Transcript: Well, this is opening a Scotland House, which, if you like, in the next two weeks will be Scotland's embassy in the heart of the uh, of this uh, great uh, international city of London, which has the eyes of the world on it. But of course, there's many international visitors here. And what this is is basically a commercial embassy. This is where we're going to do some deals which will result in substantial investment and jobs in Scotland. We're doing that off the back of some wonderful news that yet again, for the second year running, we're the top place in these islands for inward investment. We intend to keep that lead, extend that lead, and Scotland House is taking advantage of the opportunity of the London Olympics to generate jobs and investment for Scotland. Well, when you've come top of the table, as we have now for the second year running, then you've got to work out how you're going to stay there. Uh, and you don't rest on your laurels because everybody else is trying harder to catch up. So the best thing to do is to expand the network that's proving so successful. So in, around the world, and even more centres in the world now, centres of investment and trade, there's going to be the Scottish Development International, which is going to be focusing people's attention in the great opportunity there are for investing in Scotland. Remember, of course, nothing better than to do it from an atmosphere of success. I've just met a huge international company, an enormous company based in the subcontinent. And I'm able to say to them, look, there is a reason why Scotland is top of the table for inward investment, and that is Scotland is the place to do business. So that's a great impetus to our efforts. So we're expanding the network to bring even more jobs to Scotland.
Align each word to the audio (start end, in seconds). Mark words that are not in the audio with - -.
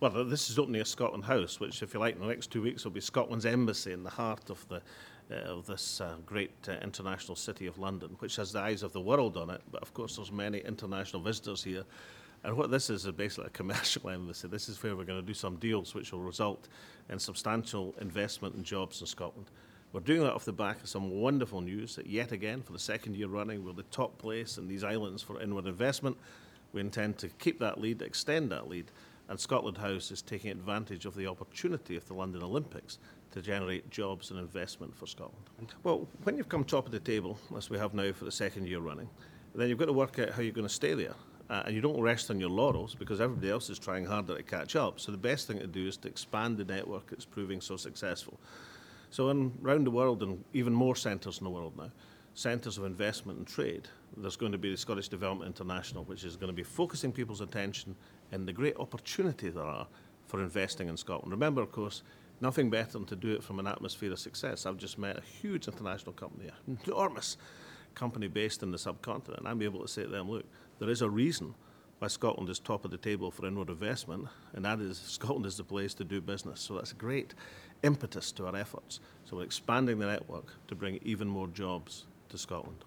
Well, 0.00 0.24
this 0.24 0.48
is 0.48 0.58
opening 0.58 0.80
a 0.80 0.84
Scotland 0.86 1.24
House, 1.24 1.60
which, 1.60 1.82
if 1.82 1.92
you 1.92 2.00
like, 2.00 2.14
in 2.14 2.22
the 2.22 2.26
next 2.26 2.50
two 2.50 2.62
weeks 2.62 2.84
will 2.84 2.90
be 2.90 3.02
Scotland's 3.02 3.44
embassy 3.44 3.92
in 3.92 4.02
the 4.02 4.08
heart 4.08 4.48
of 4.48 4.66
the 4.68 4.80
uh, 5.30 5.34
of 5.34 5.66
this 5.66 6.00
uh, 6.00 6.16
great 6.24 6.54
uh, 6.68 6.72
international 6.82 7.36
city 7.36 7.66
of 7.66 7.78
London, 7.78 8.16
which 8.20 8.36
has 8.36 8.50
the 8.50 8.60
eyes 8.60 8.82
of 8.82 8.94
the 8.94 9.00
world 9.00 9.36
on 9.36 9.50
it. 9.50 9.60
But 9.70 9.82
of 9.82 9.92
course, 9.92 10.16
there's 10.16 10.32
many 10.32 10.60
international 10.60 11.20
visitors 11.20 11.62
here. 11.62 11.84
And 12.44 12.56
what 12.56 12.70
this 12.70 12.88
is 12.88 13.04
is 13.04 13.12
basically 13.12 13.48
a 13.48 13.50
commercial 13.50 14.08
embassy. 14.10 14.48
This 14.48 14.70
is 14.70 14.82
where 14.82 14.96
we're 14.96 15.04
going 15.04 15.20
to 15.20 15.26
do 15.26 15.34
some 15.34 15.56
deals 15.56 15.94
which 15.94 16.12
will 16.12 16.20
result 16.20 16.68
in 17.10 17.18
substantial 17.18 17.94
investment 18.00 18.54
and 18.54 18.64
jobs 18.64 19.02
in 19.02 19.06
Scotland. 19.06 19.50
We're 19.92 20.00
doing 20.00 20.22
that 20.22 20.32
off 20.32 20.46
the 20.46 20.52
back 20.54 20.80
of 20.82 20.88
some 20.88 21.10
wonderful 21.10 21.60
news 21.60 21.94
that 21.96 22.06
yet 22.06 22.32
again, 22.32 22.62
for 22.62 22.72
the 22.72 22.78
second 22.78 23.16
year 23.16 23.28
running, 23.28 23.66
we're 23.66 23.74
the 23.74 23.82
top 23.90 24.16
place 24.16 24.56
in 24.56 24.66
these 24.66 24.82
islands 24.82 25.22
for 25.22 25.42
inward 25.42 25.66
investment. 25.66 26.16
We 26.72 26.80
intend 26.80 27.18
to 27.18 27.28
keep 27.28 27.58
that 27.58 27.78
lead, 27.78 28.00
extend 28.00 28.50
that 28.50 28.66
lead, 28.66 28.90
and 29.30 29.38
Scotland 29.38 29.78
House 29.78 30.10
is 30.10 30.22
taking 30.22 30.50
advantage 30.50 31.06
of 31.06 31.14
the 31.14 31.28
opportunity 31.28 31.96
of 31.96 32.04
the 32.06 32.14
London 32.14 32.42
Olympics 32.42 32.98
to 33.30 33.40
generate 33.40 33.88
jobs 33.88 34.32
and 34.32 34.40
investment 34.40 34.94
for 34.94 35.06
Scotland. 35.06 35.46
Well, 35.84 36.08
when 36.24 36.36
you've 36.36 36.48
come 36.48 36.64
top 36.64 36.86
of 36.86 36.92
the 36.92 36.98
table, 36.98 37.38
as 37.56 37.70
we 37.70 37.78
have 37.78 37.94
now 37.94 38.10
for 38.12 38.24
the 38.24 38.32
second 38.32 38.66
year 38.66 38.80
running, 38.80 39.08
then 39.54 39.68
you've 39.68 39.78
got 39.78 39.86
to 39.86 39.92
work 39.92 40.18
out 40.18 40.30
how 40.30 40.42
you're 40.42 40.52
going 40.52 40.66
to 40.66 40.74
stay 40.74 40.94
there. 40.94 41.14
Uh, 41.48 41.62
and 41.66 41.74
you 41.74 41.80
don't 41.80 42.00
rest 42.00 42.30
on 42.30 42.40
your 42.40 42.50
laurels 42.50 42.96
because 42.96 43.20
everybody 43.20 43.50
else 43.50 43.70
is 43.70 43.78
trying 43.78 44.04
harder 44.04 44.36
to 44.36 44.42
catch 44.42 44.74
up. 44.74 44.98
So 44.98 45.12
the 45.12 45.18
best 45.18 45.46
thing 45.46 45.60
to 45.60 45.66
do 45.68 45.86
is 45.86 45.96
to 45.98 46.08
expand 46.08 46.58
the 46.58 46.64
network 46.64 47.10
that's 47.10 47.24
proving 47.24 47.60
so 47.60 47.76
successful. 47.76 48.38
So 49.10 49.30
in, 49.30 49.52
around 49.64 49.86
the 49.86 49.90
world, 49.92 50.24
and 50.24 50.44
even 50.54 50.72
more 50.72 50.96
centres 50.96 51.38
in 51.38 51.44
the 51.44 51.50
world 51.50 51.76
now, 51.76 51.90
centres 52.34 52.78
of 52.78 52.84
investment 52.84 53.38
and 53.38 53.46
trade, 53.46 53.88
there's 54.16 54.36
going 54.36 54.52
to 54.52 54.58
be 54.58 54.70
the 54.70 54.76
Scottish 54.76 55.08
Development 55.08 55.46
International, 55.46 56.04
which 56.04 56.24
is 56.24 56.36
going 56.36 56.50
to 56.50 56.56
be 56.56 56.62
focusing 56.64 57.12
people's 57.12 57.40
attention 57.40 57.94
in 58.32 58.46
the 58.46 58.52
great 58.52 58.76
opportunity 58.76 59.48
there 59.48 59.64
are 59.64 59.86
for 60.26 60.40
investing 60.40 60.88
in 60.88 60.96
Scotland. 60.96 61.32
Remember, 61.32 61.60
of 61.60 61.72
course, 61.72 62.02
nothing 62.40 62.70
better 62.70 62.92
than 62.92 63.06
to 63.06 63.16
do 63.16 63.32
it 63.32 63.42
from 63.42 63.58
an 63.58 63.66
atmosphere 63.66 64.12
of 64.12 64.18
success. 64.18 64.66
I've 64.66 64.76
just 64.76 64.98
met 64.98 65.18
a 65.18 65.22
huge 65.22 65.68
international 65.68 66.12
company, 66.12 66.50
an 66.66 66.78
enormous 66.86 67.36
company 67.94 68.28
based 68.28 68.62
in 68.62 68.70
the 68.70 68.78
subcontinent. 68.78 69.40
And 69.40 69.48
I'm 69.48 69.62
able 69.62 69.82
to 69.82 69.88
say 69.88 70.02
to 70.02 70.08
them, 70.08 70.30
look, 70.30 70.44
there 70.78 70.88
is 70.88 71.02
a 71.02 71.10
reason 71.10 71.54
why 71.98 72.08
Scotland 72.08 72.48
is 72.48 72.58
top 72.58 72.84
of 72.84 72.90
the 72.90 72.96
table 72.96 73.30
for 73.30 73.46
inward 73.46 73.68
investment, 73.68 74.26
and 74.54 74.64
that 74.64 74.80
is 74.80 74.98
Scotland 75.06 75.46
is 75.46 75.56
the 75.56 75.64
place 75.64 75.94
to 75.94 76.04
do 76.04 76.20
business. 76.20 76.60
So 76.60 76.74
that's 76.74 76.92
a 76.92 76.96
great 76.96 77.34
impetus 77.82 78.32
to 78.32 78.46
our 78.46 78.56
efforts. 78.56 79.00
So 79.24 79.36
we're 79.36 79.44
expanding 79.44 79.98
the 79.98 80.06
network 80.06 80.46
to 80.68 80.74
bring 80.74 80.98
even 81.02 81.28
more 81.28 81.48
jobs 81.48 82.06
to 82.30 82.38
Scotland. 82.38 82.84